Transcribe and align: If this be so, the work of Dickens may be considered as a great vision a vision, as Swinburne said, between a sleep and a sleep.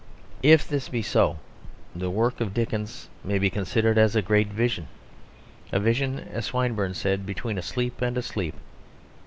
If 0.41 0.67
this 0.67 0.89
be 0.89 1.03
so, 1.03 1.37
the 1.95 2.09
work 2.09 2.41
of 2.41 2.55
Dickens 2.55 3.07
may 3.23 3.37
be 3.37 3.51
considered 3.51 3.99
as 3.99 4.15
a 4.15 4.23
great 4.23 4.47
vision 4.47 4.87
a 5.71 5.79
vision, 5.79 6.17
as 6.17 6.45
Swinburne 6.45 6.95
said, 6.95 7.23
between 7.23 7.59
a 7.59 7.61
sleep 7.61 8.01
and 8.01 8.17
a 8.17 8.23
sleep. 8.23 8.55